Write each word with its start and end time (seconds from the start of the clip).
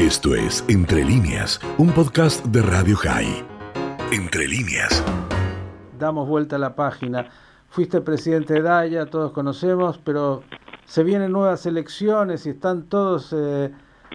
Esto 0.00 0.34
es 0.34 0.64
Entre 0.68 1.04
líneas, 1.04 1.60
un 1.76 1.92
podcast 1.92 2.42
de 2.46 2.62
Radio 2.62 2.96
High. 2.96 3.44
Entre 4.10 4.48
líneas. 4.48 5.04
Damos 5.98 6.26
vuelta 6.26 6.56
a 6.56 6.58
la 6.58 6.74
página. 6.74 7.28
Fuiste 7.68 8.00
presidente 8.00 8.54
de 8.54 8.62
Daya, 8.62 9.04
todos 9.04 9.32
conocemos, 9.32 10.00
pero 10.02 10.42
se 10.86 11.04
vienen 11.04 11.32
nuevas 11.32 11.66
elecciones 11.66 12.46
y 12.46 12.48
están 12.48 12.84
todos, 12.84 13.34
eh, 13.34 13.70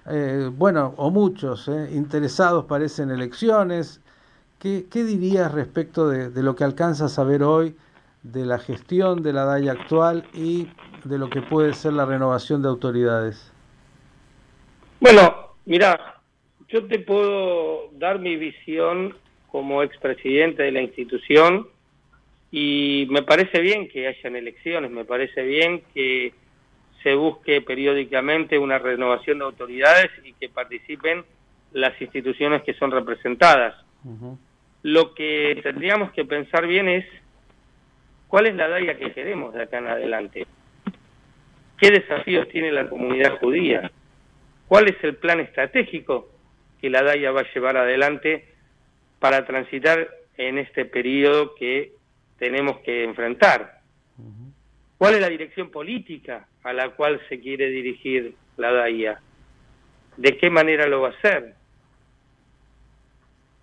eh, 0.07 0.49
bueno, 0.57 0.95
o 0.97 1.11
muchos, 1.11 1.67
eh, 1.67 1.91
interesados 1.93 2.65
parecen 2.65 3.11
elecciones. 3.11 4.01
¿Qué, 4.57 4.87
¿Qué, 4.89 5.03
dirías 5.03 5.51
respecto 5.51 6.09
de, 6.09 6.31
de, 6.31 6.41
lo 6.41 6.55
que 6.55 6.63
alcanzas 6.63 7.19
a 7.19 7.23
ver 7.23 7.43
hoy 7.43 7.77
de 8.23 8.43
la 8.47 8.57
gestión 8.57 9.21
de 9.21 9.33
la 9.33 9.45
DAIA 9.45 9.73
actual 9.73 10.27
y 10.33 10.67
de 11.03 11.19
lo 11.19 11.29
que 11.29 11.43
puede 11.43 11.73
ser 11.73 11.93
la 11.93 12.07
renovación 12.07 12.63
de 12.63 12.69
autoridades? 12.69 13.51
Bueno, 14.99 15.44
mira, 15.65 16.21
yo 16.67 16.85
te 16.87 16.99
puedo 16.99 17.89
dar 17.93 18.19
mi 18.19 18.35
visión 18.35 19.15
como 19.51 19.83
expresidente 19.83 20.63
de 20.63 20.71
la 20.71 20.81
institución 20.81 21.67
y 22.51 23.07
me 23.09 23.23
parece 23.23 23.59
bien 23.61 23.87
que 23.87 24.07
hayan 24.07 24.35
elecciones, 24.35 24.91
me 24.91 25.05
parece 25.05 25.43
bien 25.43 25.83
que 25.93 26.33
se 27.03 27.13
busque 27.15 27.61
periódicamente 27.61 28.57
una 28.57 28.79
renovación 28.79 29.39
de 29.39 29.45
autoridades 29.45 30.09
y 30.23 30.33
que 30.33 30.49
participen 30.49 31.23
las 31.73 31.99
instituciones 32.01 32.63
que 32.63 32.73
son 32.73 32.91
representadas. 32.91 33.75
Uh 34.03 34.09
-huh. 34.09 34.37
Lo 34.83 35.13
que 35.13 35.59
tendríamos 35.61 36.11
que 36.11 36.25
pensar 36.25 36.65
bien 36.65 36.87
es 36.87 37.05
cuál 38.27 38.47
es 38.47 38.55
la 38.55 38.67
DAIA 38.67 38.97
que 38.97 39.11
queremos 39.11 39.53
de 39.53 39.63
acá 39.63 39.77
en 39.79 39.87
adelante. 39.87 40.47
¿Qué 41.77 41.91
desafíos 41.91 42.47
tiene 42.49 42.71
la 42.71 42.89
comunidad 42.89 43.37
judía? 43.39 43.91
¿Cuál 44.67 44.87
es 44.89 45.03
el 45.03 45.15
plan 45.15 45.39
estratégico 45.39 46.29
que 46.81 46.89
la 46.89 47.03
DAIA 47.03 47.31
va 47.31 47.41
a 47.41 47.53
llevar 47.53 47.77
adelante 47.77 48.45
para 49.19 49.45
transitar 49.45 50.09
en 50.37 50.57
este 50.57 50.85
periodo 50.85 51.55
que 51.55 51.93
tenemos 52.37 52.79
que 52.79 53.03
enfrentar? 53.03 53.81
¿Cuál 54.97 55.15
es 55.15 55.21
la 55.21 55.29
dirección 55.29 55.69
política 55.69 56.47
a 56.63 56.73
la 56.73 56.89
cual 56.89 57.21
se 57.29 57.39
quiere 57.39 57.69
dirigir 57.69 58.35
la 58.57 58.71
DAIA? 58.71 59.19
¿De 60.17 60.37
qué 60.37 60.49
manera 60.49 60.87
lo 60.87 61.01
va 61.01 61.09
a 61.09 61.11
hacer? 61.11 61.53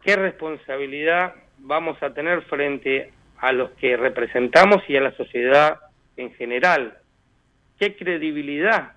¿Qué 0.03 0.17
responsabilidad 0.17 1.35
vamos 1.59 2.01
a 2.03 2.13
tener 2.13 2.43
frente 2.43 3.13
a 3.39 3.53
los 3.53 3.71
que 3.73 3.97
representamos 3.97 4.83
y 4.89 4.97
a 4.97 5.01
la 5.01 5.17
sociedad 5.17 5.81
en 6.17 6.33
general? 6.35 6.99
¿Qué 7.79 7.97
credibilidad 7.97 8.93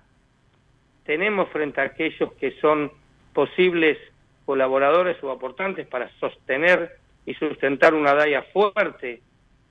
tenemos 1.06 1.48
frente 1.50 1.80
a 1.80 1.84
aquellos 1.84 2.32
que 2.34 2.52
son 2.60 2.90
posibles 3.32 3.98
colaboradores 4.44 5.16
o 5.22 5.30
aportantes 5.30 5.86
para 5.86 6.10
sostener 6.20 6.96
y 7.24 7.34
sustentar 7.34 7.94
una 7.94 8.14
DAIA 8.14 8.42
fuerte? 8.52 9.20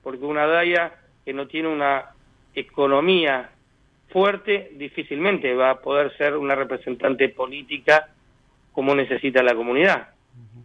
Porque 0.02 0.24
una 0.24 0.46
DAIA 0.46 0.92
que 1.24 1.32
no 1.32 1.46
tiene 1.46 1.68
una 1.68 2.10
economía 2.54 3.50
fuerte 4.08 4.70
difícilmente 4.74 5.54
va 5.54 5.70
a 5.70 5.80
poder 5.80 6.16
ser 6.16 6.36
una 6.36 6.54
representante 6.54 7.28
política 7.28 8.08
como 8.72 8.94
necesita 8.94 9.42
la 9.42 9.54
comunidad. 9.54 10.08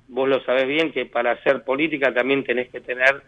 Vos 0.08 0.28
lo 0.28 0.44
sabés 0.44 0.68
bien 0.68 0.92
que 0.92 1.06
para 1.06 1.32
hacer 1.32 1.64
política 1.64 2.14
también 2.14 2.44
tenés 2.44 2.70
que 2.70 2.82
tener 2.82 3.22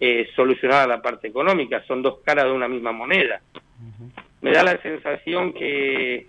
eh, 0.00 0.28
solucionada 0.34 0.86
la 0.86 1.02
parte 1.02 1.28
económica, 1.28 1.82
son 1.86 2.02
dos 2.02 2.18
caras 2.24 2.46
de 2.46 2.52
una 2.52 2.68
misma 2.68 2.92
moneda. 2.92 3.40
Me 4.42 4.50
da 4.50 4.62
la 4.62 4.76
sensación 4.82 5.52
que 5.52 6.26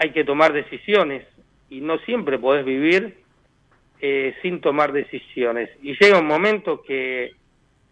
hay 0.00 0.12
que 0.12 0.24
tomar 0.24 0.54
decisiones 0.54 1.26
y 1.68 1.82
no 1.82 1.98
siempre 1.98 2.38
podés 2.38 2.64
vivir 2.64 3.18
eh, 4.00 4.34
sin 4.40 4.62
tomar 4.62 4.92
decisiones. 4.92 5.68
Y 5.82 5.94
llega 6.00 6.18
un 6.18 6.26
momento 6.26 6.82
que 6.82 7.32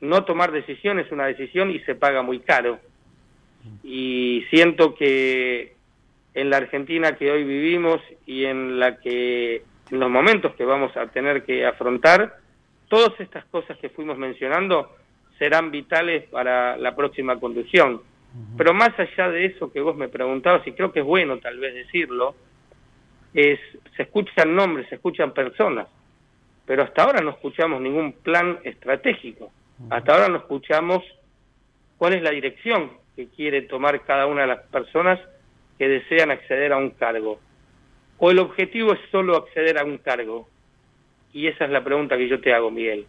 no 0.00 0.24
tomar 0.24 0.50
decisiones 0.50 1.06
es 1.06 1.12
una 1.12 1.26
decisión 1.26 1.70
y 1.70 1.80
se 1.80 1.94
paga 1.94 2.22
muy 2.22 2.40
caro. 2.40 2.80
Y 3.84 4.42
siento 4.48 4.94
que 4.94 5.74
en 6.32 6.48
la 6.48 6.56
Argentina 6.56 7.14
que 7.16 7.30
hoy 7.30 7.44
vivimos 7.44 8.00
y 8.24 8.46
en 8.46 8.80
la 8.80 8.96
que 8.96 9.62
en 9.90 10.00
los 10.00 10.10
momentos 10.10 10.54
que 10.54 10.64
vamos 10.64 10.96
a 10.96 11.08
tener 11.08 11.44
que 11.44 11.66
afrontar, 11.66 12.36
todas 12.88 13.20
estas 13.20 13.44
cosas 13.46 13.76
que 13.78 13.90
fuimos 13.90 14.16
mencionando 14.16 14.96
serán 15.38 15.70
vitales 15.70 16.24
para 16.30 16.78
la 16.78 16.96
próxima 16.96 17.38
conducción. 17.38 18.00
Pero 18.56 18.74
más 18.74 18.90
allá 18.98 19.30
de 19.30 19.46
eso 19.46 19.72
que 19.72 19.80
vos 19.80 19.96
me 19.96 20.08
preguntabas, 20.08 20.66
y 20.66 20.72
creo 20.72 20.92
que 20.92 21.00
es 21.00 21.06
bueno 21.06 21.38
tal 21.38 21.58
vez 21.58 21.74
decirlo, 21.74 22.34
es 23.34 23.58
se 23.96 24.02
escuchan 24.02 24.54
nombres, 24.54 24.88
se 24.88 24.96
escuchan 24.96 25.32
personas, 25.32 25.88
pero 26.66 26.82
hasta 26.82 27.04
ahora 27.04 27.20
no 27.20 27.30
escuchamos 27.30 27.80
ningún 27.80 28.12
plan 28.12 28.58
estratégico. 28.64 29.50
Hasta 29.90 30.12
ahora 30.12 30.28
no 30.28 30.38
escuchamos 30.38 31.02
cuál 31.96 32.14
es 32.14 32.22
la 32.22 32.30
dirección 32.30 32.90
que 33.16 33.28
quiere 33.28 33.62
tomar 33.62 34.04
cada 34.04 34.26
una 34.26 34.42
de 34.42 34.48
las 34.48 34.62
personas 34.66 35.18
que 35.78 35.88
desean 35.88 36.30
acceder 36.30 36.72
a 36.72 36.76
un 36.76 36.90
cargo 36.90 37.38
o 38.18 38.30
el 38.30 38.38
objetivo 38.40 38.92
es 38.92 39.00
solo 39.10 39.36
acceder 39.36 39.78
a 39.78 39.84
un 39.84 39.98
cargo? 39.98 40.48
Y 41.32 41.46
esa 41.46 41.64
es 41.64 41.70
la 41.70 41.84
pregunta 41.84 42.16
que 42.16 42.28
yo 42.28 42.40
te 42.40 42.52
hago, 42.52 42.70
Miguel. 42.70 43.06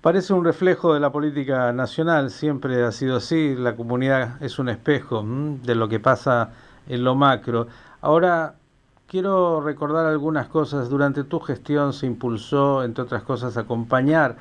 Parece 0.00 0.32
un 0.32 0.46
reflejo 0.46 0.94
de 0.94 1.00
la 1.00 1.12
política 1.12 1.74
nacional, 1.74 2.30
siempre 2.30 2.82
ha 2.84 2.90
sido 2.90 3.16
así, 3.16 3.54
la 3.54 3.76
comunidad 3.76 4.42
es 4.42 4.58
un 4.58 4.70
espejo 4.70 5.22
de 5.22 5.74
lo 5.74 5.90
que 5.90 6.00
pasa 6.00 6.52
en 6.88 7.04
lo 7.04 7.14
macro. 7.14 7.66
Ahora, 8.00 8.54
quiero 9.06 9.60
recordar 9.60 10.06
algunas 10.06 10.48
cosas. 10.48 10.88
Durante 10.88 11.22
tu 11.24 11.38
gestión 11.38 11.92
se 11.92 12.06
impulsó, 12.06 12.82
entre 12.82 13.04
otras 13.04 13.24
cosas, 13.24 13.58
acompañar 13.58 14.36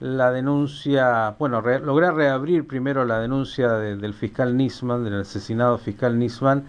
la 0.00 0.30
denuncia, 0.30 1.34
bueno, 1.38 1.62
lograr 1.62 2.14
reabrir 2.14 2.66
primero 2.66 3.06
la 3.06 3.18
denuncia 3.18 3.72
de, 3.72 3.96
del 3.96 4.12
fiscal 4.12 4.58
Nisman, 4.58 5.04
del 5.04 5.22
asesinado 5.22 5.78
fiscal 5.78 6.18
Nisman, 6.18 6.64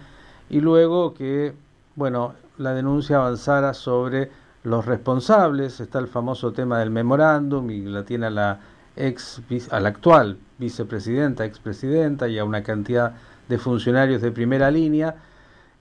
y 0.48 0.62
luego 0.62 1.12
que, 1.12 1.52
bueno, 1.94 2.32
la 2.56 2.72
denuncia 2.72 3.18
avanzara 3.18 3.74
sobre 3.74 4.30
los 4.62 4.86
responsables, 4.86 5.80
está 5.80 5.98
el 5.98 6.08
famoso 6.08 6.52
tema 6.52 6.78
del 6.78 6.90
memorándum 6.90 7.70
y 7.70 7.82
la 7.82 8.04
tiene 8.04 8.26
a 8.26 8.30
la 8.30 8.60
ex 8.96 9.40
a 9.70 9.80
la 9.80 9.88
actual 9.88 10.36
vicepresidenta, 10.58 11.44
expresidenta 11.44 12.28
y 12.28 12.38
a 12.38 12.44
una 12.44 12.62
cantidad 12.62 13.14
de 13.48 13.58
funcionarios 13.58 14.20
de 14.20 14.30
primera 14.30 14.70
línea 14.70 15.16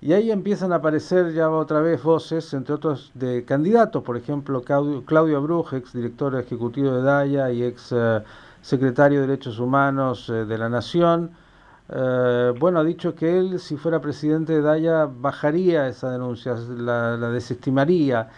y 0.02 0.14
ahí 0.14 0.32
empiezan 0.32 0.72
a 0.72 0.78
aparecer 0.78 1.34
ya 1.34 1.50
otra 1.50 1.82
vez 1.82 2.02
voces, 2.02 2.54
entre 2.54 2.76
otros 2.76 3.12
de 3.16 3.44
candidatos, 3.44 4.02
por 4.04 4.16
ejemplo 4.16 4.62
Claudio, 4.62 5.42
Bruj, 5.42 5.74
ex 5.74 5.92
director 5.92 6.40
ejecutivo 6.40 6.92
de 6.94 7.02
DAIA 7.02 7.52
y 7.52 7.64
ex 7.64 7.92
uh, 7.92 8.22
secretario 8.62 9.20
de 9.20 9.28
Derechos 9.28 9.60
Humanos 9.60 10.30
uh, 10.30 10.46
de 10.46 10.58
la 10.58 10.70
Nación, 10.70 11.32
Uh, 11.92 12.54
bueno, 12.60 12.82
ha 12.82 12.84
dicho 12.84 13.16
que 13.16 13.40
él, 13.40 13.60
si 13.60 13.76
fuera 13.76 14.00
presidente 14.00 14.54
de 14.54 14.62
Daya, 14.62 15.08
bajaría 15.08 15.88
esa 15.88 16.12
denuncia, 16.12 16.54
la 16.54 17.18
desestimaría. 17.32 18.30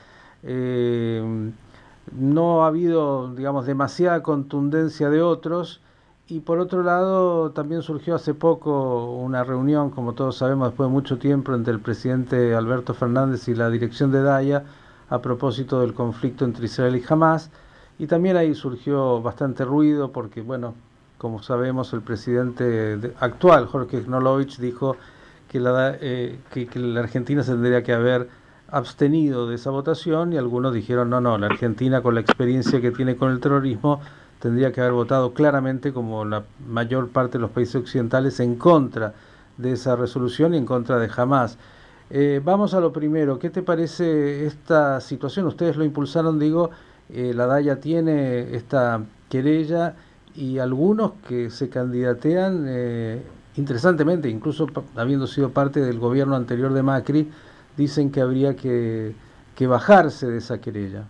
Eh, 0.43 1.51
no 2.11 2.63
ha 2.63 2.67
habido, 2.67 3.33
digamos, 3.33 3.65
demasiada 3.65 4.23
contundencia 4.23 5.09
de 5.09 5.21
otros. 5.21 5.81
Y 6.27 6.39
por 6.39 6.59
otro 6.59 6.83
lado, 6.83 7.51
también 7.51 7.81
surgió 7.81 8.15
hace 8.15 8.33
poco 8.33 9.15
una 9.17 9.43
reunión, 9.43 9.89
como 9.89 10.13
todos 10.13 10.37
sabemos, 10.37 10.69
después 10.69 10.87
de 10.89 10.93
mucho 10.93 11.17
tiempo, 11.17 11.53
entre 11.53 11.73
el 11.73 11.81
presidente 11.81 12.55
Alberto 12.55 12.93
Fernández 12.93 13.47
y 13.47 13.55
la 13.55 13.69
dirección 13.69 14.11
de 14.11 14.21
Daya 14.21 14.63
a 15.09 15.21
propósito 15.21 15.81
del 15.81 15.93
conflicto 15.93 16.45
entre 16.45 16.65
Israel 16.65 16.95
y 16.95 17.03
Hamas. 17.07 17.51
Y 17.99 18.07
también 18.07 18.37
ahí 18.37 18.55
surgió 18.55 19.21
bastante 19.21 19.65
ruido 19.65 20.11
porque, 20.11 20.41
bueno, 20.41 20.73
como 21.17 21.43
sabemos, 21.43 21.93
el 21.93 22.01
presidente 22.01 23.13
actual, 23.19 23.67
Jorge 23.67 24.01
Knolovich, 24.01 24.57
dijo 24.57 24.95
que 25.49 25.59
la, 25.59 25.97
eh, 25.99 26.39
que, 26.51 26.65
que 26.65 26.79
la 26.79 27.01
Argentina 27.01 27.43
tendría 27.43 27.83
que 27.83 27.93
haber 27.93 28.29
abstenido 28.71 29.47
de 29.47 29.55
esa 29.55 29.69
votación 29.69 30.33
y 30.33 30.37
algunos 30.37 30.73
dijeron, 30.73 31.09
no, 31.09 31.21
no, 31.21 31.37
la 31.37 31.47
Argentina 31.47 32.01
con 32.01 32.15
la 32.15 32.21
experiencia 32.21 32.81
que 32.81 32.91
tiene 32.91 33.17
con 33.17 33.31
el 33.31 33.39
terrorismo 33.39 33.99
tendría 34.39 34.71
que 34.71 34.81
haber 34.81 34.93
votado 34.93 35.33
claramente, 35.33 35.93
como 35.93 36.25
la 36.25 36.43
mayor 36.67 37.09
parte 37.09 37.37
de 37.37 37.43
los 37.43 37.51
países 37.51 37.75
occidentales, 37.75 38.39
en 38.39 38.55
contra 38.55 39.13
de 39.57 39.73
esa 39.73 39.95
resolución 39.95 40.53
y 40.55 40.57
en 40.57 40.65
contra 40.65 40.97
de 40.97 41.09
Hamas. 41.15 41.57
Eh, 42.09 42.41
vamos 42.43 42.73
a 42.73 42.79
lo 42.79 42.91
primero, 42.91 43.37
¿qué 43.37 43.49
te 43.49 43.61
parece 43.61 44.45
esta 44.45 44.99
situación? 44.99 45.45
Ustedes 45.45 45.77
lo 45.77 45.85
impulsaron, 45.85 46.39
digo, 46.39 46.71
eh, 47.09 47.33
la 47.35 47.45
DAIA 47.45 47.79
tiene 47.79 48.55
esta 48.55 49.01
querella 49.29 49.95
y 50.35 50.57
algunos 50.57 51.11
que 51.27 51.49
se 51.49 51.69
candidatean 51.69 52.65
eh, 52.67 53.21
interesantemente, 53.57 54.27
incluso 54.29 54.67
habiendo 54.95 55.27
sido 55.27 55.51
parte 55.51 55.81
del 55.81 55.99
gobierno 55.99 56.35
anterior 56.35 56.73
de 56.73 56.83
Macri, 56.83 57.29
dicen 57.77 58.11
que 58.11 58.21
habría 58.21 58.55
que, 58.55 59.13
que 59.55 59.67
bajarse 59.67 60.27
de 60.27 60.37
esa 60.37 60.59
querella. 60.61 61.05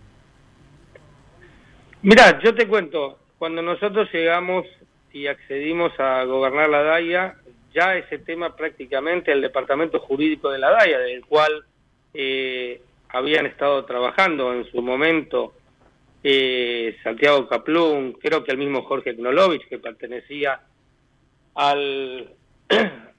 Mira, 2.02 2.40
yo 2.42 2.54
te 2.54 2.66
cuento, 2.66 3.18
cuando 3.38 3.62
nosotros 3.62 4.08
llegamos 4.12 4.66
y 5.12 5.26
accedimos 5.26 5.92
a 6.00 6.24
gobernar 6.24 6.68
la 6.68 6.82
DAIA, 6.82 7.36
ya 7.74 7.96
ese 7.96 8.18
tema 8.18 8.56
prácticamente 8.56 9.32
el 9.32 9.40
departamento 9.40 10.00
jurídico 10.00 10.50
de 10.50 10.58
la 10.58 10.70
DAIA, 10.70 10.98
del 10.98 11.24
cual 11.24 11.64
eh, 12.14 12.80
habían 13.08 13.46
estado 13.46 13.84
trabajando 13.84 14.52
en 14.52 14.64
su 14.70 14.82
momento 14.82 15.54
eh, 16.24 16.96
Santiago 17.02 17.48
Caplún, 17.48 18.12
creo 18.12 18.44
que 18.44 18.52
el 18.52 18.58
mismo 18.58 18.82
Jorge 18.82 19.14
Knolovich, 19.14 19.66
que 19.68 19.78
pertenecía 19.78 20.60
al 21.54 22.30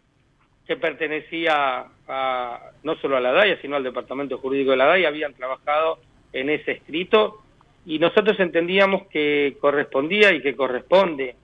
que 0.68 0.78
pertenecía 0.78 1.86
a, 2.08 2.72
no 2.84 2.96
solo 2.98 3.18
a 3.18 3.22
la 3.22 3.32
DAIA, 3.32 3.62
sino 3.62 3.76
al 3.76 3.84
departamento 3.84 4.38
jurídico 4.38 4.72
de 4.72 4.78
la 4.78 4.86
DAIA, 4.86 5.10
habían 5.10 5.34
trabajado 5.34 6.00
en 6.32 6.50
ese 6.50 6.72
escrito 6.72 7.42
y 7.86 8.00
nosotros 8.00 8.40
entendíamos 8.40 9.08
que 9.08 9.58
correspondía 9.60 10.32
y 10.32 10.42
que 10.42 10.56
corresponde 10.56 11.36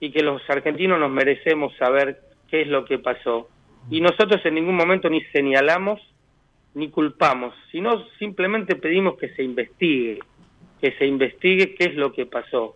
y 0.00 0.10
que 0.10 0.22
los 0.22 0.42
argentinos 0.50 0.98
nos 0.98 1.10
merecemos 1.10 1.74
saber 1.76 2.20
qué 2.50 2.62
es 2.62 2.68
lo 2.68 2.84
que 2.84 2.98
pasó. 2.98 3.48
Y 3.90 4.00
nosotros 4.00 4.44
en 4.44 4.54
ningún 4.54 4.76
momento 4.76 5.08
ni 5.08 5.22
señalamos 5.26 6.00
ni 6.74 6.88
culpamos, 6.88 7.54
sino 7.70 8.04
simplemente 8.18 8.76
pedimos 8.76 9.16
que 9.18 9.28
se 9.34 9.42
investigue, 9.42 10.18
que 10.80 10.92
se 10.92 11.06
investigue 11.06 11.74
qué 11.74 11.84
es 11.84 11.94
lo 11.94 12.12
que 12.12 12.26
pasó. 12.26 12.74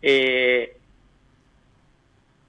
Eh, 0.00 0.76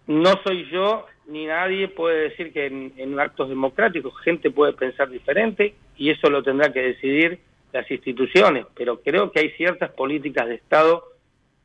no 0.07 0.33
soy 0.43 0.69
yo 0.71 1.05
ni 1.29 1.45
nadie 1.45 1.87
puede 1.87 2.29
decir 2.29 2.51
que 2.51 2.65
en, 2.65 3.19
actos 3.19 3.49
democráticos 3.49 4.13
gente 4.21 4.51
puede 4.51 4.73
pensar 4.73 5.09
diferente 5.09 5.75
y 5.95 6.09
eso 6.09 6.29
lo 6.29 6.43
tendrá 6.43 6.73
que 6.73 6.81
decidir 6.81 7.39
las 7.71 7.89
instituciones, 7.89 8.65
pero 8.75 9.01
creo 9.01 9.31
que 9.31 9.39
hay 9.39 9.51
ciertas 9.51 9.91
políticas 9.91 10.47
de 10.47 10.55
Estado 10.55 11.03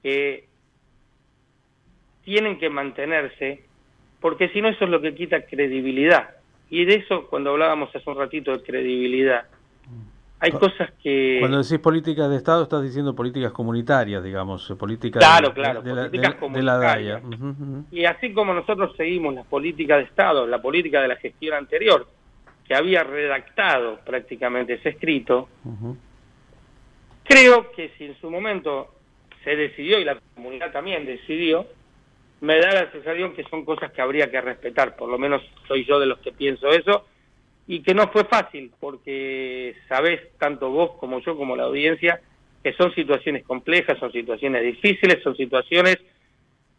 que 0.03 0.47
tienen 2.25 2.59
que 2.59 2.69
mantenerse 2.69 3.65
porque 4.21 4.49
si 4.51 4.61
no 4.61 4.69
eso 4.69 4.85
es 4.85 4.91
lo 4.91 5.01
que 5.01 5.15
quita 5.15 5.45
credibilidad. 5.45 6.37
Y 6.71 6.87
de 6.87 6.95
eso, 6.95 7.27
cuando 7.29 7.51
hablábamos 7.51 7.95
hace 7.95 8.09
un 8.09 8.17
ratito 8.17 8.53
de 8.53 8.63
credibilidad, 8.63 9.47
hay 10.45 10.53
cosas 10.53 10.91
que... 11.03 11.39
Cuando 11.41 11.63
decís 11.63 11.79
políticas 11.79 12.29
de 12.29 12.37
Estado, 12.37 12.65
estás 12.65 12.83
diciendo 12.83 13.15
políticas 13.15 13.51
comunitarias, 13.53 14.23
digamos, 14.23 14.71
eh, 14.71 14.77
políticas 14.77 15.21
claro, 15.21 15.49
de, 15.49 15.55
claro, 15.55 15.81
de, 15.81 15.91
políticas 15.91 16.41
de, 16.41 16.49
de, 16.51 16.63
la 16.63 16.77
DAIA. 16.77 17.17
Uh 17.17 17.31
-huh, 17.31 17.41
uh 17.41 17.55
-huh. 17.55 17.85
Y 17.91 18.05
así 18.05 18.33
como 18.35 18.53
nosotros 18.53 18.95
seguimos 18.97 19.35
la 19.35 19.45
política 19.45 19.97
de 19.97 20.03
Estado, 20.03 20.47
la 20.47 20.61
política 20.61 21.01
de 21.01 21.09
la 21.09 21.17
gestión 21.17 21.55
anterior, 21.55 22.07
que 22.67 22.75
había 22.75 23.05
redactado 23.05 24.01
prácticamente 24.05 24.75
ese 24.75 24.91
escrito, 24.91 25.49
uh 25.65 25.71
-huh. 25.71 25.97
creo 27.25 27.71
que 27.73 27.91
si 27.97 28.05
en 28.05 28.21
su 28.21 28.31
momento 28.31 28.93
se 29.45 29.57
decidió, 29.57 29.99
y 29.99 30.05
la 30.05 30.19
comunidad 30.35 30.73
también 30.73 31.07
decidió, 31.07 31.67
me 32.43 32.59
da 32.61 32.75
la 32.75 32.93
sensación 32.93 33.33
que 33.33 33.45
son 33.45 33.65
cosas 33.65 33.93
que 33.93 34.03
habría 34.03 34.31
que 34.31 34.41
respetar, 34.43 34.95
por 34.95 35.09
lo 35.09 35.17
menos 35.17 35.41
soy 35.67 35.87
yo 35.87 35.99
de 35.99 36.07
los 36.07 36.19
que 36.19 36.33
pienso 36.33 36.69
eso, 36.69 37.07
y 37.67 37.83
que 37.83 37.95
no 37.95 38.09
fue 38.09 38.25
fácil, 38.25 38.73
porque 38.79 39.75
sabés, 39.89 40.21
tanto 40.39 40.71
vos 40.71 40.93
como 40.99 41.21
yo, 41.21 41.37
como 41.37 41.57
la 41.57 41.65
audiencia, 41.65 42.21
que 42.63 42.73
son 42.75 42.95
situaciones 42.95 43.45
complejas, 43.45 43.99
son 43.99 44.13
situaciones 44.13 44.63
difíciles, 44.63 45.23
son 45.23 45.37
situaciones 45.37 45.99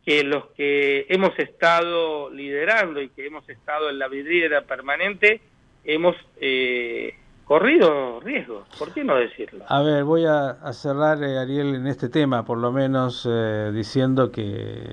que 0.05 0.23
los 0.23 0.45
que 0.51 1.07
hemos 1.09 1.37
estado 1.39 2.29
liderando 2.29 3.01
y 3.01 3.09
que 3.09 3.25
hemos 3.25 3.47
estado 3.49 3.89
en 3.89 3.97
la 3.97 4.07
vidriera 4.07 4.61
permanente, 4.61 5.41
hemos 5.83 6.15
eh, 6.39 7.15
corrido 7.45 8.19
riesgos, 8.19 8.67
¿por 8.77 8.93
qué 8.93 9.03
no 9.03 9.15
decirlo? 9.15 9.65
A 9.67 9.81
ver, 9.81 10.03
voy 10.03 10.25
a, 10.25 10.57
cerrar, 10.73 11.23
eh, 11.23 11.39
Ariel, 11.39 11.75
en 11.75 11.87
este 11.87 12.09
tema, 12.09 12.45
por 12.45 12.59
lo 12.59 12.71
menos 12.71 13.27
eh, 13.29 13.71
diciendo 13.73 14.31
que 14.31 14.83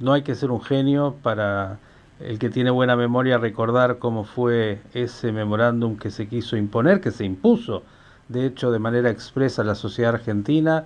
no 0.00 0.14
hay 0.14 0.22
que 0.22 0.34
ser 0.34 0.50
un 0.50 0.62
genio 0.62 1.16
para 1.22 1.78
el 2.20 2.38
que 2.38 2.50
tiene 2.50 2.70
buena 2.70 2.96
memoria 2.96 3.38
recordar 3.38 3.98
cómo 3.98 4.24
fue 4.24 4.80
ese 4.94 5.32
memorándum 5.32 5.96
que 5.96 6.10
se 6.10 6.28
quiso 6.28 6.56
imponer, 6.56 7.00
que 7.00 7.10
se 7.10 7.24
impuso, 7.24 7.82
de 8.28 8.44
hecho, 8.44 8.70
de 8.70 8.78
manera 8.78 9.10
expresa 9.10 9.62
a 9.62 9.64
la 9.64 9.74
sociedad 9.74 10.14
argentina, 10.14 10.84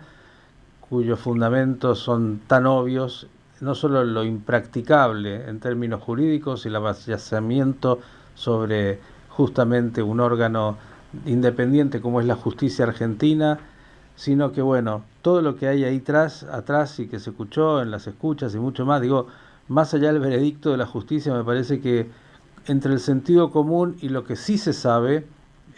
cuyos 0.88 1.18
fundamentos 1.18 1.98
son 1.98 2.40
tan 2.46 2.66
obvios, 2.66 3.26
no 3.60 3.74
solo 3.74 4.04
lo 4.04 4.24
impracticable 4.24 5.48
en 5.48 5.58
términos 5.58 6.02
jurídicos 6.02 6.64
y 6.64 6.68
el 6.68 6.76
avasallamiento 6.76 8.00
sobre 8.34 9.00
justamente 9.28 10.02
un 10.02 10.20
órgano 10.20 10.76
independiente 11.26 12.00
como 12.00 12.20
es 12.20 12.26
la 12.26 12.36
justicia 12.36 12.84
argentina, 12.84 13.58
sino 14.14 14.52
que 14.52 14.62
bueno, 14.62 15.04
todo 15.22 15.42
lo 15.42 15.56
que 15.56 15.68
hay 15.68 15.84
ahí 15.84 15.98
atrás, 15.98 16.44
atrás 16.44 16.98
y 17.00 17.08
que 17.08 17.18
se 17.18 17.30
escuchó 17.30 17.80
en 17.80 17.90
las 17.90 18.06
escuchas 18.06 18.54
y 18.54 18.58
mucho 18.58 18.84
más, 18.84 19.00
digo, 19.00 19.28
más 19.72 19.94
allá 19.94 20.12
del 20.12 20.20
veredicto 20.20 20.70
de 20.70 20.76
la 20.76 20.86
justicia, 20.86 21.32
me 21.32 21.44
parece 21.44 21.80
que 21.80 22.10
entre 22.66 22.92
el 22.92 23.00
sentido 23.00 23.50
común 23.50 23.96
y 24.00 24.08
lo 24.10 24.24
que 24.24 24.36
sí 24.36 24.58
se 24.58 24.72
sabe, 24.72 25.26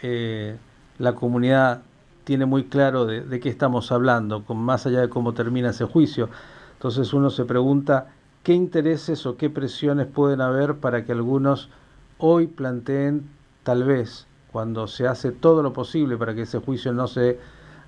eh, 0.01 0.57
la 0.99 1.15
comunidad 1.15 1.81
tiene 2.25 2.45
muy 2.45 2.65
claro 2.65 3.05
de, 3.05 3.39
qué 3.39 3.49
estamos 3.49 3.91
hablando, 3.91 4.43
con 4.43 4.57
más 4.57 4.85
allá 4.85 5.01
de 5.01 5.09
cómo 5.09 5.33
termina 5.33 5.69
ese 5.69 5.85
juicio. 5.85 6.29
Entonces 6.73 7.13
uno 7.13 7.29
se 7.29 7.45
pregunta 7.45 8.07
qué 8.43 8.53
intereses 8.53 9.25
o 9.25 9.37
qué 9.37 9.49
presiones 9.49 10.07
pueden 10.07 10.41
haber 10.41 10.75
para 10.75 11.05
que 11.05 11.11
algunos 11.11 11.69
hoy 12.17 12.47
planteen, 12.47 13.29
tal 13.63 13.83
vez, 13.83 14.27
cuando 14.51 14.87
se 14.87 15.07
hace 15.07 15.31
todo 15.31 15.63
lo 15.63 15.73
posible 15.73 16.17
para 16.17 16.33
que 16.33 16.41
ese 16.41 16.59
juicio 16.59 16.93
no 16.93 17.07
se, 17.07 17.39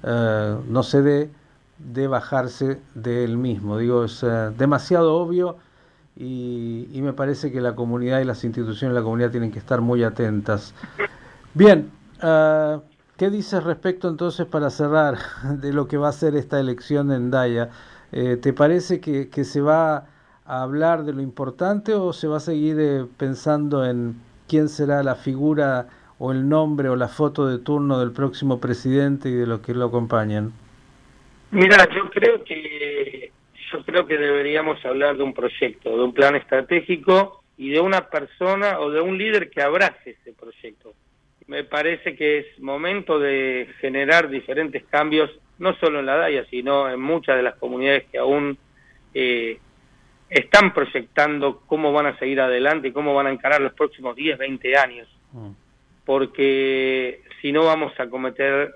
uh, 0.04 0.62
no 0.70 0.84
se 0.84 1.02
dé, 1.02 1.30
de 1.80 2.08
bajarse 2.08 2.82
del 2.96 3.38
mismo. 3.38 3.78
Digo, 3.78 4.04
es 4.04 4.24
uh, 4.24 4.52
demasiado 4.58 5.16
obvio 5.16 5.58
y, 6.20 7.02
me 7.02 7.14
parece 7.14 7.52
que 7.52 7.62
la 7.62 7.76
comunidad 7.76 8.20
y 8.20 8.26
las 8.26 8.44
instituciones 8.44 8.94
de 8.94 9.00
la 9.00 9.04
comunidad 9.04 9.32
tienen 9.32 9.52
que 9.52 9.60
estar 9.60 9.82
muy 9.82 10.04
atentas. 10.04 10.74
Bien, 11.54 11.92
uh, 12.24 12.82
¿qué 13.18 13.30
dices 13.30 13.64
respecto 13.64 14.10
entonces 14.10 14.46
para 14.46 14.70
cerrar 14.70 15.18
de 15.62 15.74
lo 15.74 15.88
que 15.88 15.98
va 15.98 16.10
a 16.10 16.14
ser 16.14 16.36
esta 16.36 16.60
elección 16.60 17.12
en 17.12 17.32
Daya? 17.32 17.70
Eh, 18.12 18.38
¿Te 18.38 18.54
parece 18.54 19.00
que, 19.00 19.30
que, 19.30 19.44
se 19.44 19.62
va 19.62 20.06
a 20.46 20.62
hablar 20.62 21.04
de 21.04 21.14
lo 21.14 21.22
importante 21.22 21.94
o 21.94 22.14
se 22.14 22.28
va 22.28 22.38
a 22.38 22.40
seguir 22.40 22.78
eh, 22.80 23.06
pensando 23.18 23.86
en 23.86 24.16
quién 24.48 24.70
será 24.70 25.04
la 25.04 25.16
figura 25.16 25.88
o 26.20 26.32
el 26.32 26.48
nombre 26.48 26.90
o 26.90 26.96
la 26.96 27.10
foto 27.10 27.48
de 27.48 27.60
turno 27.60 28.00
del 28.00 28.12
próximo 28.12 28.60
presidente 28.60 29.30
y 29.30 29.34
de 29.34 29.46
los 29.46 29.60
que 29.60 29.74
lo 29.74 29.86
acompañan? 29.86 30.54
Mira, 31.52 31.88
yo 31.94 32.10
creo 32.10 32.44
que 32.44 33.32
yo 33.72 33.84
creo 33.84 34.06
que 34.06 34.18
deberíamos 34.18 34.84
hablar 34.86 35.18
de 35.18 35.24
un 35.24 35.34
proyecto, 35.34 35.98
de 35.98 36.04
un 36.04 36.14
plan 36.14 36.36
estratégico 36.36 37.44
y 37.58 37.70
de 37.70 37.80
una 37.80 38.10
persona 38.10 38.80
o 38.80 38.92
de 38.92 39.02
un 39.02 39.18
líder 39.18 39.50
que 39.50 39.62
abrace 39.62 40.12
ese 40.22 40.34
proyecto. 40.34 40.94
Me 41.48 41.64
parece 41.64 42.16
que 42.16 42.40
es 42.40 42.60
momento 42.60 43.20
de 43.20 43.70
generar 43.80 44.30
diferentes 44.30 44.84
cambios, 44.86 45.32
no 45.60 45.76
solo 45.76 46.00
en 46.00 46.06
la 46.06 46.18
DAIA, 46.18 46.46
sino 46.50 46.90
en 46.90 47.00
muchas 47.00 47.38
de 47.38 47.44
las 47.44 47.56
comunidades 47.56 48.06
que 48.12 48.18
aún 48.18 48.58
eh, 49.14 49.60
están 50.30 50.74
proyectando 50.74 51.62
cómo 51.66 51.94
van 51.94 52.08
a 52.08 52.20
seguir 52.20 52.42
adelante 52.42 52.90
y 52.90 52.92
cómo 52.92 53.16
van 53.16 53.28
a 53.28 53.32
encarar 53.32 53.62
los 53.62 53.74
próximos 53.74 54.16
10, 54.16 54.38
20 54.38 54.78
años. 54.78 55.08
Mm. 55.32 55.52
Porque 56.06 57.22
si 57.42 57.52
no 57.52 57.66
vamos 57.66 57.98
a 58.00 58.10
cometer 58.10 58.76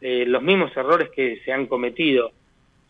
eh, 0.00 0.24
los 0.26 0.42
mismos 0.42 0.76
errores 0.76 1.10
que 1.10 1.40
se 1.44 1.52
han 1.52 1.66
cometido. 1.66 2.32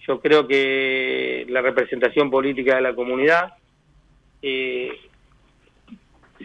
Yo 0.06 0.20
creo 0.20 0.46
que 0.46 1.46
la 1.48 1.60
representación 1.60 2.30
política 2.30 2.76
de 2.76 2.82
la 2.82 2.94
comunidad, 2.94 3.54
eh, 4.42 4.90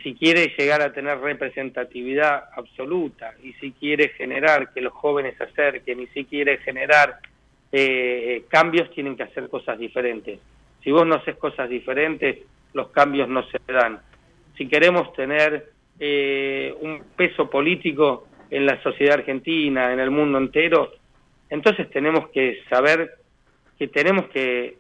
si 0.03 0.13
quiere 0.13 0.53
llegar 0.57 0.81
a 0.81 0.93
tener 0.93 1.19
representatividad 1.19 2.49
absoluta 2.55 3.33
y 3.43 3.53
si 3.53 3.71
quiere 3.71 4.09
generar 4.09 4.71
que 4.73 4.81
los 4.81 4.93
jóvenes 4.93 5.35
se 5.37 5.45
acerquen 5.45 6.01
y 6.01 6.07
si 6.07 6.25
quiere 6.25 6.57
generar 6.59 7.17
eh, 7.71 8.43
cambios, 8.47 8.91
tienen 8.91 9.15
que 9.15 9.23
hacer 9.23 9.49
cosas 9.49 9.79
diferentes. 9.79 10.39
Si 10.83 10.91
vos 10.91 11.05
no 11.07 11.15
haces 11.15 11.35
cosas 11.37 11.67
diferentes, 11.67 12.37
los 12.73 12.89
cambios 12.89 13.27
no 13.27 13.43
se 13.47 13.59
dan. 13.67 13.99
Si 14.55 14.67
queremos 14.67 15.13
tener 15.13 15.71
eh, 15.99 16.75
un 16.79 17.01
peso 17.15 17.49
político 17.49 18.27
en 18.51 18.67
la 18.67 18.81
sociedad 18.83 19.15
argentina, 19.15 19.91
en 19.91 19.99
el 19.99 20.11
mundo 20.11 20.37
entero, 20.37 20.93
entonces 21.49 21.89
tenemos 21.89 22.29
que 22.29 22.59
saber 22.69 23.15
que 23.77 23.87
tenemos 23.87 24.25
que 24.29 24.77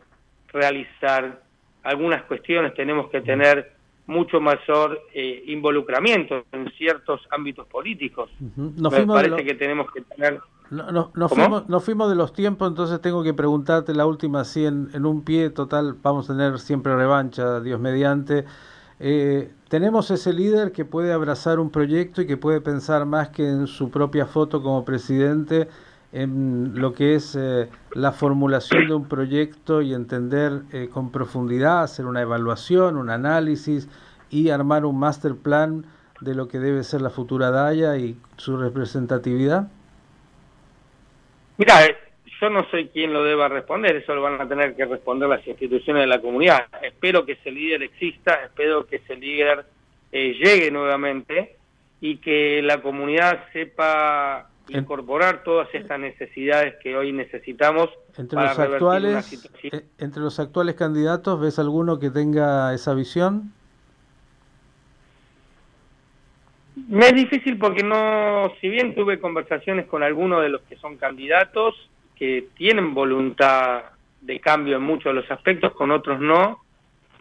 realizar 0.51 1.41
algunas 1.83 2.23
cuestiones, 2.23 2.73
tenemos 2.73 3.09
que 3.09 3.21
tener 3.21 3.73
mucho 4.07 4.39
mayor 4.39 5.01
eh, 5.13 5.43
involucramiento 5.47 6.45
en 6.51 6.69
ciertos 6.71 7.21
ámbitos 7.29 7.67
políticos. 7.67 8.29
Uh 8.39 8.45
-huh. 8.45 8.73
nos 8.75 8.93
Me 8.93 9.05
parece 9.05 9.29
lo... 9.29 9.37
que 9.37 9.53
tenemos 9.55 9.91
que 9.91 10.01
tener... 10.01 10.39
No, 10.69 10.91
no, 10.91 11.11
nos, 11.15 11.31
fuimos, 11.31 11.69
nos, 11.69 11.83
fuimos, 11.83 12.09
de 12.09 12.15
los 12.15 12.33
tiempos, 12.33 12.67
entonces 12.67 12.99
tengo 12.99 13.23
que 13.23 13.33
preguntarte 13.33 13.93
la 13.93 14.05
última, 14.05 14.41
así 14.41 14.65
en, 14.65 14.89
en 14.93 15.05
un 15.05 15.23
pie 15.23 15.49
total, 15.49 15.95
vamos 16.01 16.29
a 16.29 16.33
tener 16.33 16.59
siempre 16.59 16.93
revancha, 16.93 17.61
Dios 17.61 17.79
mediante. 17.79 18.43
Eh, 18.99 19.51
tenemos 19.69 20.09
ese 20.11 20.33
líder 20.33 20.71
que 20.71 20.83
puede 20.83 21.13
abrazar 21.13 21.59
un 21.59 21.69
proyecto 21.69 22.21
y 22.21 22.27
que 22.27 22.37
puede 22.37 22.61
pensar 22.61 23.05
más 23.05 23.29
que 23.29 23.47
en 23.47 23.67
su 23.67 23.89
propia 23.91 24.25
foto 24.25 24.61
como 24.61 24.83
presidente, 24.85 25.67
en 26.13 26.79
lo 26.79 26.93
que 26.93 27.15
es 27.15 27.35
eh, 27.35 27.69
la 27.93 28.11
formulación 28.11 28.87
de 28.87 28.93
un 28.93 29.07
proyecto 29.07 29.81
y 29.81 29.93
entender 29.93 30.61
eh, 30.71 30.89
con 30.91 31.11
profundidad, 31.11 31.83
hacer 31.83 32.05
una 32.05 32.21
evaluación, 32.21 32.97
un 32.97 33.09
análisis 33.09 33.89
y 34.29 34.49
armar 34.49 34.85
un 34.85 34.99
master 34.99 35.35
plan 35.35 35.85
de 36.21 36.35
lo 36.35 36.47
que 36.47 36.59
debe 36.59 36.83
ser 36.83 37.01
la 37.01 37.09
futura 37.09 37.51
DAIA 37.51 37.97
y 37.97 38.17
su 38.37 38.57
representatividad? 38.57 39.67
Mira, 41.57 41.85
eh, 41.85 41.97
yo 42.39 42.49
no 42.49 42.65
soy 42.69 42.87
quien 42.87 43.13
lo 43.13 43.23
deba 43.23 43.47
responder, 43.47 43.95
eso 43.95 44.13
lo 44.13 44.21
van 44.21 44.39
a 44.39 44.47
tener 44.47 44.75
que 44.75 44.85
responder 44.85 45.27
las 45.27 45.45
instituciones 45.45 46.03
de 46.03 46.07
la 46.07 46.21
comunidad. 46.21 46.67
Espero 46.81 47.25
que 47.25 47.33
ese 47.33 47.51
líder 47.51 47.83
exista, 47.83 48.35
espero 48.45 48.85
que 48.85 48.97
ese 48.97 49.15
líder 49.15 49.65
eh, 50.11 50.33
llegue 50.33 50.71
nuevamente 50.71 51.55
y 51.99 52.17
que 52.17 52.61
la 52.61 52.81
comunidad 52.81 53.45
sepa 53.53 54.49
incorporar 54.69 55.43
todas 55.43 55.67
estas 55.73 55.99
necesidades 55.99 56.75
que 56.81 56.95
hoy 56.95 57.11
necesitamos 57.13 57.89
entre 58.17 58.39
los 58.41 58.59
actuales 58.59 59.49
eh, 59.63 59.85
entre 59.97 60.21
los 60.21 60.39
actuales 60.39 60.75
candidatos 60.75 61.39
ves 61.39 61.59
alguno 61.59 61.99
que 61.99 62.09
tenga 62.09 62.73
esa 62.73 62.93
visión 62.93 63.53
me 66.89 67.07
es 67.07 67.15
difícil 67.15 67.57
porque 67.57 67.83
no 67.83 68.51
si 68.59 68.69
bien 68.69 68.93
tuve 68.93 69.19
conversaciones 69.19 69.85
con 69.87 70.03
algunos 70.03 70.41
de 70.41 70.49
los 70.49 70.61
que 70.63 70.75
son 70.77 70.97
candidatos 70.97 71.75
que 72.15 72.47
tienen 72.55 72.93
voluntad 72.93 73.83
de 74.21 74.39
cambio 74.39 74.77
en 74.77 74.83
muchos 74.83 75.13
de 75.13 75.21
los 75.21 75.31
aspectos 75.31 75.73
con 75.73 75.91
otros 75.91 76.19
no 76.19 76.59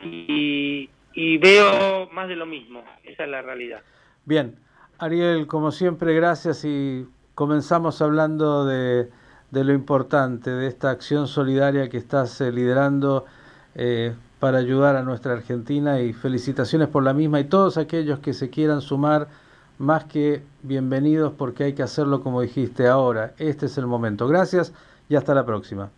y, 0.03 0.91
y 1.15 1.39
veo 1.39 2.09
más 2.11 2.29
de 2.29 2.37
lo 2.37 2.47
mismo. 2.47 2.85
Esa 3.05 3.25
es 3.25 3.31
la 3.31 3.43
realidad. 3.43 3.83
Bien. 4.25 4.57
Ariel 4.99 5.47
como 5.47 5.73
siempre 5.73 6.15
gracias 6.15 6.65
y 6.65 7.07
comenzamos 7.37 8.01
hablando 8.01 8.65
de, 8.65 9.11
lo 9.53 9.73
importante, 9.75 10.51
de 10.51 10.67
esta 10.67 10.89
acción 10.91 11.29
solidaria 11.29 11.91
que 11.91 11.99
estás 11.99 12.41
eh, 12.41 12.51
liderando 12.51 13.27
eh, 13.75 14.15
para 14.41 14.57
ayudar 14.57 14.97
a 14.97 15.03
nuestra 15.03 15.35
Argentina 15.35 16.01
y 16.01 16.15
felicitaciones 16.15 16.89
por 16.89 17.03
la 17.03 17.13
misma 17.13 17.39
y 17.39 17.45
todos 17.45 17.77
aquellos 17.77 18.21
que 18.21 18.33
se 18.33 18.49
quieran 18.49 18.81
sumar, 18.81 19.29
más 19.77 20.05
que 20.07 20.43
bienvenidos 20.63 21.35
porque 21.37 21.65
hay 21.65 21.73
que 21.75 21.83
hacerlo 21.83 22.23
como 22.23 22.41
dijiste 22.41 22.89
ahora. 22.89 23.35
Este 23.37 23.67
es 23.67 23.77
el 23.77 23.87
momento. 23.87 24.27
Gracias 24.27 24.73
y 25.11 25.17
hasta 25.17 25.35
la 25.35 25.45
próxima. 25.45 25.91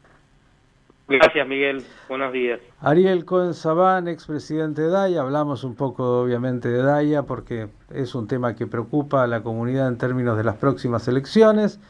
Gracias, 1.08 1.48
Miguel. 1.48 1.82
Buenos 2.06 2.34
días. 2.34 2.60
Ariel 2.80 3.24
Cohen 3.24 3.54
Sabán, 3.54 4.08
expresidente 4.08 4.82
de 4.82 4.88
DAIA. 4.88 5.22
Hablamos 5.22 5.64
un 5.64 5.74
poco, 5.74 6.20
obviamente, 6.20 6.68
de 6.68 6.82
DAIA 6.82 7.22
porque 7.22 7.68
es 7.94 8.14
un 8.14 8.28
tema 8.28 8.54
que 8.54 8.66
preocupa 8.66 9.22
a 9.22 9.26
la 9.26 9.42
comunidad 9.42 9.88
en 9.88 9.96
términos 9.96 10.36
de 10.36 10.44
las 10.44 10.56
próximas 10.56 11.08
elecciones. 11.08 11.80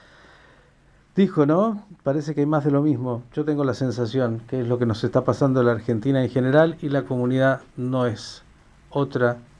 Dijo, 1.16 1.46
¿no? 1.46 1.84
Parece 2.04 2.32
que 2.32 2.42
hay 2.42 2.46
más 2.46 2.64
de 2.64 2.70
lo 2.70 2.80
mismo. 2.80 3.24
Yo 3.32 3.44
tengo 3.44 3.64
la 3.64 3.74
sensación 3.74 4.40
que 4.48 4.60
es 4.60 4.68
lo 4.68 4.78
que 4.78 4.86
nos 4.86 5.02
está 5.02 5.24
pasando 5.24 5.60
en 5.60 5.66
la 5.66 5.72
Argentina 5.72 6.22
en 6.22 6.30
general 6.30 6.76
y 6.80 6.88
la 6.88 7.02
comunidad 7.02 7.62
no 7.76 8.06
es 8.06 8.44
otra 8.88 9.38